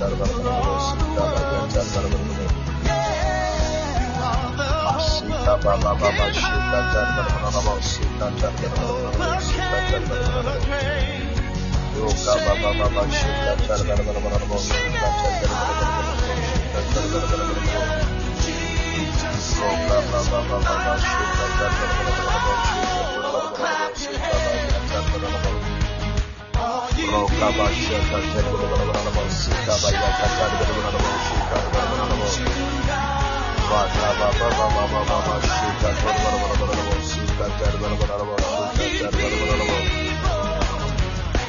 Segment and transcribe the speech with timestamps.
[0.00, 0.16] Clap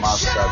[0.01, 0.43] Masa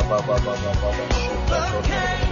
[0.00, 0.90] ba ba ba ba ba
[1.48, 2.23] ba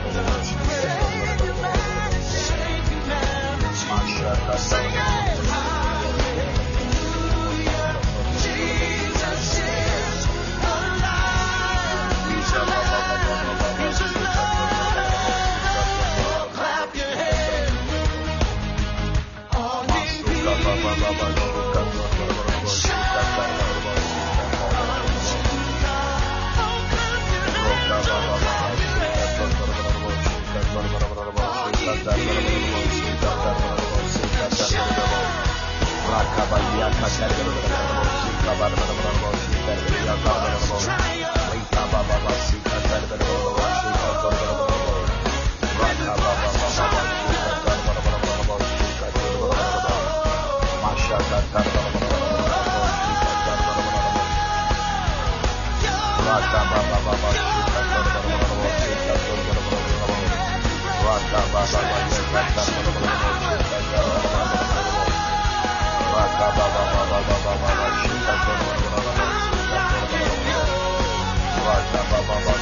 [72.32, 72.61] Baba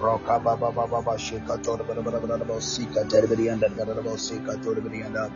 [0.00, 4.18] Roka baba baba baba shika tora bara bara bara bara sika terbiri anda bara bara
[4.18, 5.30] sika terbiri anda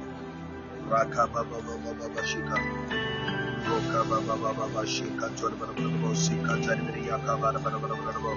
[0.90, 2.56] Roka baba baba baba shika
[3.68, 7.98] Roka baba baba baba shika tora bara bara bara sika terbiri anda bara bara bara
[8.24, 8.36] bara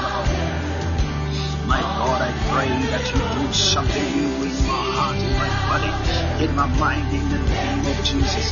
[1.71, 6.43] my God, I pray that you do something new in my heart, in my body,
[6.43, 8.51] in my mind, in the name of Jesus.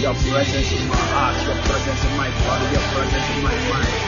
[0.00, 4.00] Your presence in my heart, your presence in my body, your presence in my mind.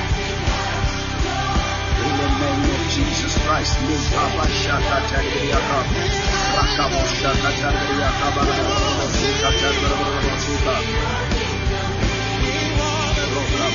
[2.03, 5.79] In the name of Jesus Christ, Nikaba Shaka Tariaka,
[6.57, 11.32] Rakabo Shaka Tariaka, Barabara Sika Tariaka Sika.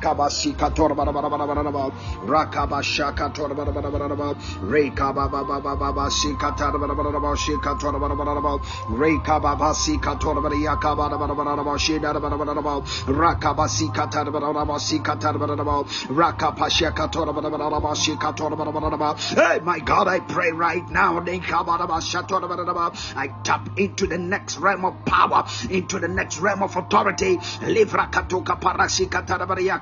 [0.00, 1.92] rakabasi katarbarabo
[2.26, 14.78] Rakabashaka Torbaraba, Rekababa Sika Tarbaraba, Shika Torbaraba, Rekababa Sika Torbariaka Barbaraba, Shida Barbaraba, Rakabasika Tarbaraba,
[14.80, 19.16] Sika Tarbaraba, Rakapashaka Torbaraba, Shika Torbaraba.
[19.34, 25.44] Hey, my God, I pray right now, I tap into the next realm of power,
[25.70, 27.36] into the next realm of authority.
[27.36, 29.26] Livra Katoka Parashika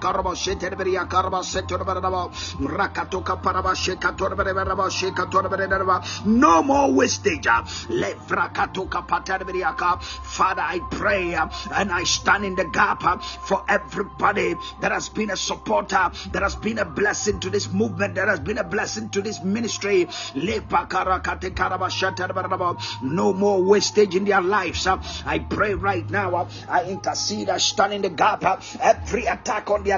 [0.08, 6.26] Tarabariaka Robo Sheteria Karaba Setorbaraba, Rakatoka Paraba Shekatorbaraba, Shekatorbaraba.
[6.26, 7.44] No more wastage.
[7.44, 10.00] Levrakatoka Patarberiaka.
[10.02, 15.36] Father, I pray and I stand in the gap for everybody that has been a
[15.36, 19.22] supporter, that has been a blessing to this movement, that has been a blessing to
[19.22, 20.08] this ministry.
[23.02, 24.86] No more wastage in their lives.
[24.86, 26.48] I pray right now.
[26.68, 28.44] I intercede, I stand in the gap.
[28.80, 29.97] Every attack on their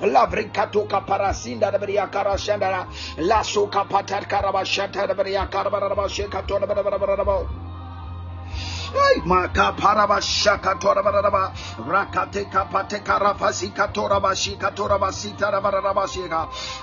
[0.01, 2.87] labrikato parasinda da bria karashanda
[3.17, 5.47] la soka patar karabashata da bria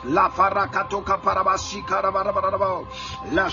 [0.04, 2.48] la farakato kaparaba shika baraba
[3.32, 3.48] la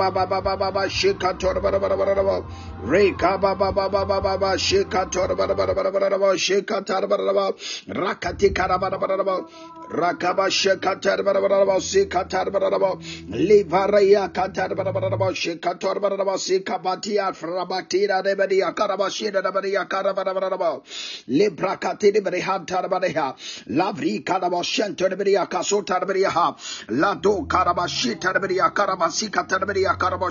[0.00, 0.80] baba baba baba bara
[7.88, 8.50] rakati
[16.82, 18.62] batia frabatira de de
[23.66, 24.24] lavri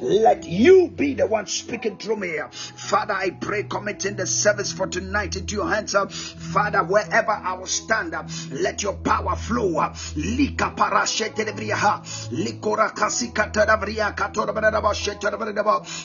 [0.00, 2.38] let you be the one speaking through me.
[2.50, 5.94] Father, I pray, committing the service for tonight into your hands.
[5.94, 8.14] Father, wherever I will stand,
[8.50, 9.68] let your power flow.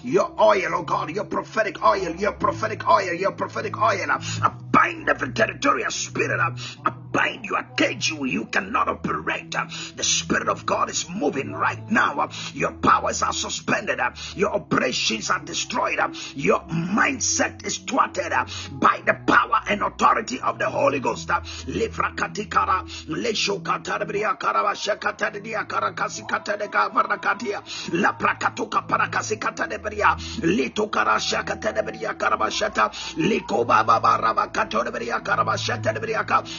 [0.03, 4.05] Your oil, oh God, your prophetic oil, your prophetic oil, your prophetic oil.
[4.09, 6.39] I bind every territorial spirit.
[6.39, 8.25] I bind you, cage you.
[8.25, 9.55] You cannot operate.
[9.95, 12.29] The Spirit of God is moving right now.
[12.53, 13.99] Your powers are suspended.
[14.35, 15.99] Your operations are destroyed.
[16.35, 18.33] Your mindset is thwarted
[18.71, 21.29] by the power and authority of the Holy Ghost.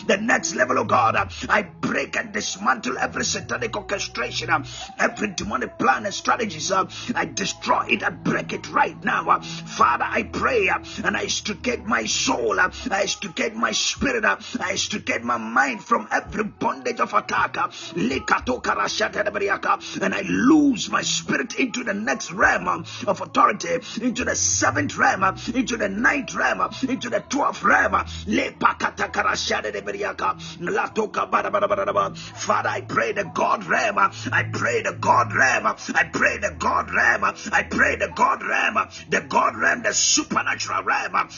[0.07, 4.51] The next level of God, uh, I break and dismantle every satanic orchestration,
[4.99, 6.73] every demonic plan and strategies.
[6.73, 9.41] I destroy it and break it right now.
[9.41, 12.59] Father, I pray and I extricate my soul,
[12.95, 17.57] I extricate my spirit, uh, I extricate my mind from every bondage of attack.
[17.57, 17.73] And
[20.15, 25.77] I lose my spirit into the next realm of authority, into the seventh realm, into
[25.77, 27.95] the ninth realm, into the twelfth realm.
[32.35, 36.95] Father, I pray the God realm, I pray the God realm, I pray the God
[36.95, 38.79] realm, I pray the God realm,
[39.09, 41.29] the God realm, the supernatural realm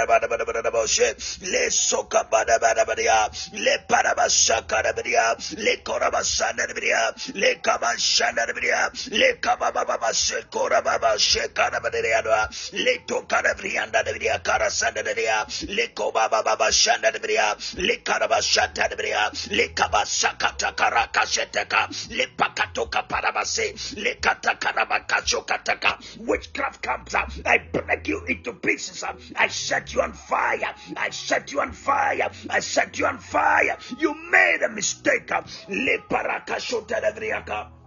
[1.41, 8.91] Le Socabada Badabaria, Le Parabasaka de Bria, Le Corabasanda de Bria, Le Cabasanda de Bria,
[9.11, 16.71] Le kabababa shekora baba shekara baderiada leto karabrianda debriya kara sanda debriya leko baba baba
[16.71, 25.97] shanda debriya lekara baba shanda debriya lekaba sakata karaka sheteka lepakato kaparabase lekata karabaka shokataka
[26.19, 27.29] witchcraft comes up.
[27.45, 29.03] I break you into pieces.
[29.35, 30.73] I set you on fire.
[30.97, 32.29] I set you on fire.
[32.49, 33.77] I set you on fire.
[33.97, 35.27] You made a mistake.
[35.27, 37.80] Leparaka shoterebriaka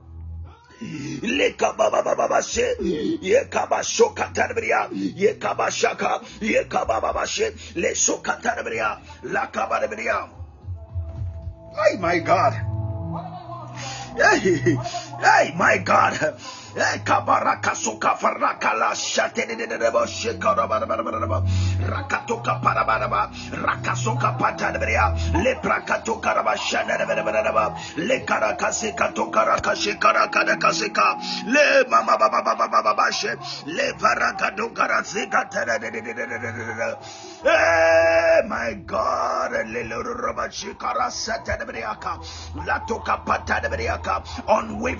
[0.80, 2.76] Lekababababashe,
[3.22, 10.28] Yekabashoka Tarbria, Yekabashaka, Yekabababashe, Lesoka Tarbria, Lakabarbria.
[11.76, 12.52] Ay, my God.
[14.16, 14.76] Hey,
[15.20, 16.14] hey, my God.
[16.74, 21.26] Hey, kabaraka soka faraka la shate de de de de bo shekara bara bara bara
[21.26, 21.42] bara.
[21.86, 23.30] Rakatoka para bara bara.
[23.52, 25.14] Rakasoka pata de bria.
[25.42, 27.76] Le prakatoka raba shana de bara bara bara.
[31.46, 33.36] Le mama baba baba baba bashe.
[33.66, 36.96] Le varaka do karaseka tere de de de de de de de de.
[37.44, 39.52] Hey, my God.
[39.66, 39.84] Le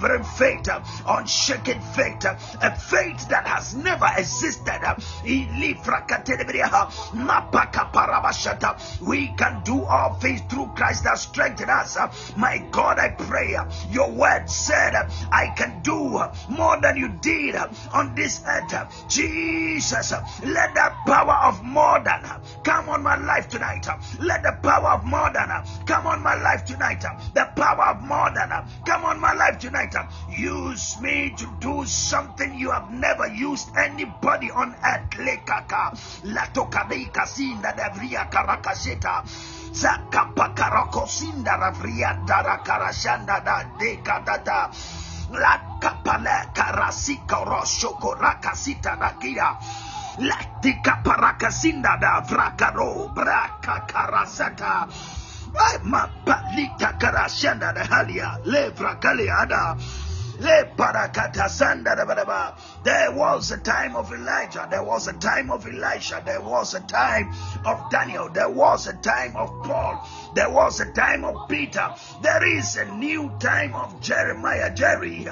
[0.05, 0.69] Unwavering faith.
[0.69, 4.81] Uh, Unshaken shaken faith, uh, a faith that has never existed.
[4.83, 4.95] Uh,
[9.07, 12.37] we can do all things through Christ that strengthens us.
[12.37, 13.57] My God, I pray.
[13.91, 14.95] Your word said,
[15.31, 17.57] I can do more than you did
[17.93, 19.09] on this earth.
[19.09, 20.13] Jesus,
[20.45, 22.23] let that power of more than
[22.63, 23.87] come on my life tonight.
[24.21, 25.49] Let the power of more than
[25.87, 27.05] come on my life tonight.
[27.35, 28.51] The power of more than
[28.85, 29.94] come on my life tonight.
[30.29, 35.11] Use me to do something you have never used anybody on earth.
[35.19, 39.23] Lekaka, latokadei kasinda devria karakasheta.
[39.75, 44.71] Zakapakaroko sinda ravria dara karashanda da dekadada.
[45.31, 49.57] La kapale karasika rosho korakasita dakia.
[50.19, 53.85] Latika parakasinda da vrakaro braka.
[55.55, 59.77] Ay mapalita karashanda da halia levra kaliada.
[60.37, 60.73] There
[63.13, 64.67] was a time of Elijah.
[64.71, 66.23] There was a time of Elisha.
[66.25, 67.33] There was a time
[67.65, 68.29] of Daniel.
[68.31, 70.09] There was a time of Paul.
[70.35, 71.95] There was a time of Peter.
[72.23, 74.75] There is a new time of Jeremiah.
[74.75, 75.27] Jerry.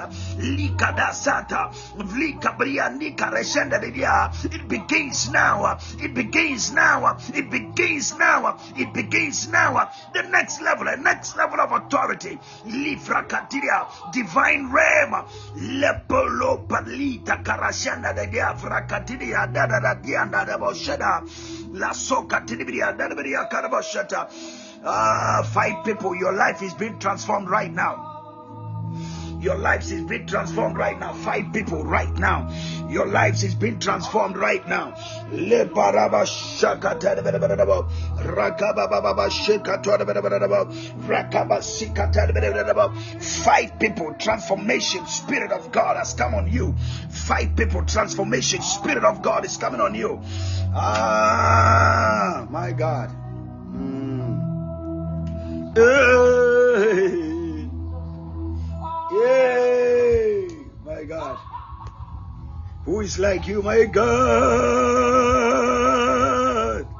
[4.45, 5.79] It begins now.
[5.99, 7.17] It begins now.
[7.33, 8.57] It begins now.
[8.77, 9.91] It begins now.
[10.13, 12.39] The next level, the next level of authority.
[14.13, 15.25] Divine realm rema
[15.81, 21.23] lepolo palita karashanda de diafra katidi ya dada da dianda de boshada
[21.73, 24.27] la soka tidibria dada bria karaboshata
[24.85, 28.12] uh, five people your life is being transformed right now
[29.43, 31.11] your lives is being transformed right now.
[31.13, 32.49] Five people right now.
[32.89, 34.95] Your lives is being transformed right now.
[43.19, 46.73] Five people, transformation, spirit of God has come on you.
[47.09, 50.21] Five people, transformation, spirit of God is coming on you.
[50.73, 53.09] Ah, my God.
[53.75, 54.53] Mm.
[55.75, 57.22] Hey.
[59.13, 60.47] Yay!
[60.83, 61.37] My God.
[62.85, 64.07] Who is like you, my God?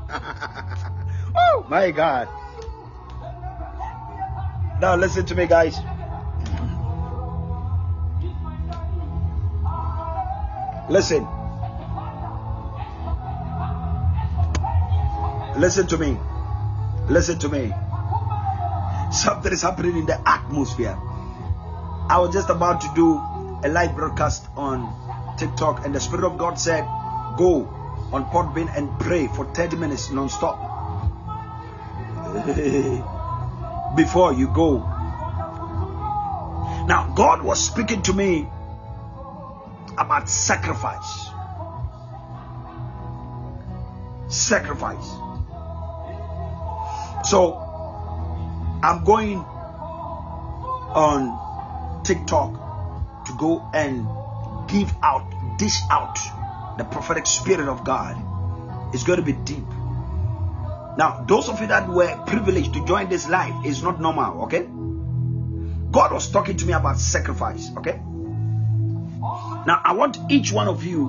[1.36, 2.30] oh, my God.
[4.80, 5.78] Now, listen to me, guys.
[10.90, 11.28] Listen.
[15.58, 16.18] Listen to me.
[17.10, 17.74] Listen to me.
[19.12, 20.98] Something is happening in the atmosphere.
[22.10, 23.18] I was just about to do
[23.64, 24.94] a live broadcast on
[25.38, 26.84] TikTok, and the Spirit of God said,
[27.38, 27.68] Go
[28.12, 30.60] on Podbean and pray for 30 minutes non-stop.
[33.96, 34.80] Before you go.
[36.88, 38.48] Now, God was speaking to me
[39.98, 41.30] about sacrifice.
[44.28, 45.08] Sacrifice.
[47.30, 47.56] So,
[48.84, 49.40] I'm going
[50.96, 51.43] on
[52.04, 54.08] TikTok to go and
[54.70, 56.18] give out, dish out
[56.78, 58.16] the prophetic spirit of God.
[58.94, 59.66] It's going to be deep.
[60.96, 64.68] Now, those of you that were privileged to join this live is not normal, okay?
[65.92, 68.00] God was talking to me about sacrifice, okay?
[69.66, 71.08] Now, I want each one of you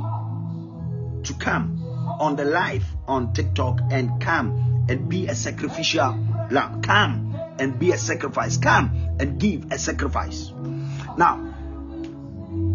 [1.24, 1.82] to come
[2.20, 6.16] on the live on TikTok and come and be a sacrificial
[6.50, 6.82] lamb.
[6.82, 8.56] Come and be a sacrifice.
[8.56, 10.52] Come and give a sacrifice.
[11.16, 11.54] Now,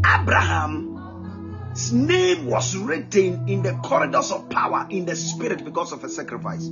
[0.06, 6.10] Abraham's name was written in the corridors of power in the spirit because of a
[6.10, 6.70] sacrifice.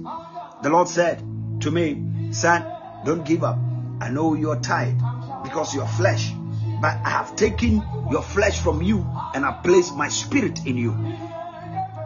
[0.64, 1.20] The Lord said
[1.62, 2.66] to me, Son,
[3.06, 3.58] don't give up.
[4.00, 4.98] I know you're tired
[5.44, 6.32] because you're flesh,
[6.82, 10.92] but I have taken your flesh from you and I placed my spirit in you.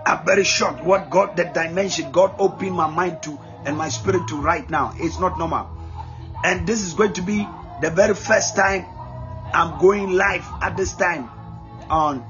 [0.05, 4.27] I'm very shocked what God, the dimension God opened my mind to and my spirit
[4.29, 4.93] to right now.
[4.95, 5.69] It's not normal.
[6.43, 7.47] And this is going to be
[7.81, 8.85] the very first time
[9.53, 11.29] I'm going live at this time
[11.89, 12.25] on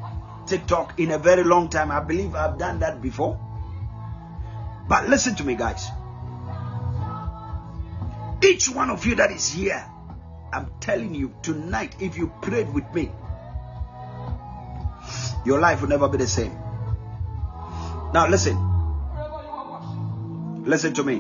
[0.47, 1.91] TikTok in a very long time.
[1.91, 3.39] I believe I've done that before.
[4.87, 5.87] But listen to me, guys.
[8.43, 9.85] Each one of you that is here,
[10.51, 13.11] I'm telling you tonight, if you prayed with me,
[15.45, 16.51] your life will never be the same.
[18.13, 18.57] Now, listen.
[20.65, 21.19] Listen to me.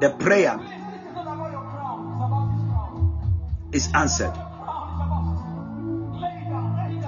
[0.00, 0.58] The prayer
[3.74, 4.32] is answered.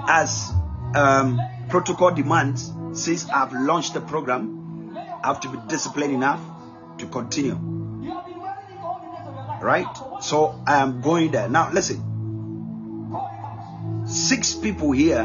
[0.09, 0.51] As
[0.93, 6.41] um, protocol demands, since I've launched the program, I have to be disciplined enough
[6.99, 7.55] to continue.
[9.61, 9.87] Right?
[10.21, 11.49] So I am going there.
[11.49, 12.03] Now, listen.
[14.05, 15.23] Six people here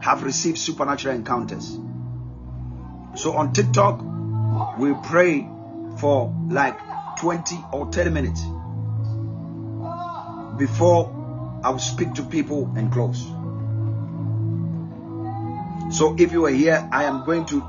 [0.00, 1.78] have received supernatural encounters.
[3.16, 5.46] So on TikTok, we pray
[5.98, 6.78] for like
[7.18, 8.42] 20 or 30 minutes
[10.60, 13.20] before I will speak to people and close.
[15.96, 17.60] So if you are here, I am going to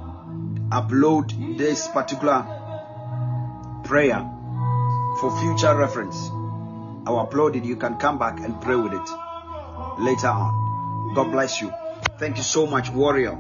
[0.70, 2.46] upload this particular
[3.84, 4.20] prayer
[5.20, 6.18] for future reference.
[7.08, 7.64] I'll upload it.
[7.64, 9.10] You can come back and pray with it
[10.00, 11.16] later on.
[11.16, 11.74] God bless you.
[12.20, 13.38] Thank you so much, warrior.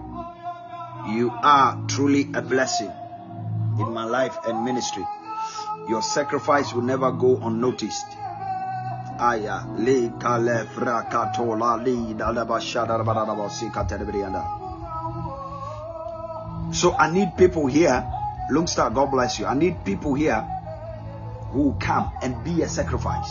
[1.09, 2.91] You are truly a blessing.
[3.79, 5.05] in my life and ministry.
[5.87, 8.05] Your sacrifice will never go unnoticed.
[9.21, 9.61] Aya
[10.75, 11.77] frakatola
[16.73, 18.11] So I need people here.
[18.49, 19.45] Longstar, God bless you.
[19.45, 20.41] I need people here
[21.51, 23.29] who come and be a sacrifice.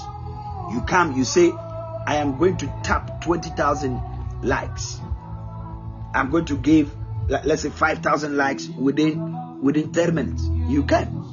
[0.72, 4.00] You come, you say, I am going to tap 20,000
[4.42, 5.00] likes.
[6.14, 6.94] I'm going to give,
[7.28, 10.44] let's say, 5,000 likes within within 10 minutes.
[10.68, 11.26] You can.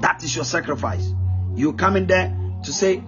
[0.00, 1.12] That is your sacrifice.
[1.54, 3.02] You come in there to say,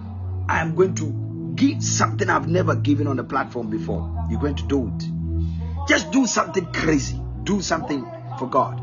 [0.47, 4.27] I am going to give something I've never given on the platform before.
[4.29, 5.87] You're going to do it.
[5.87, 7.19] Just do something crazy.
[7.43, 8.05] Do something
[8.39, 8.81] for God.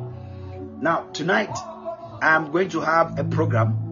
[0.83, 1.57] Now, tonight,
[2.23, 3.87] I'm going to have a program.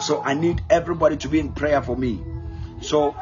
[0.00, 2.22] So I need everybody to be in prayer for me.
[2.80, 3.14] So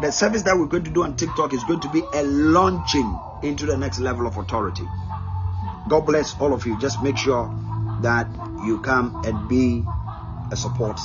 [0.00, 3.18] the service that we're going to do on TikTok is going to be a launching
[3.42, 4.84] into the next level of authority.
[5.88, 6.78] God bless all of you.
[6.78, 7.54] Just make sure
[8.02, 8.26] that
[8.64, 9.84] you come and be
[10.50, 10.98] a support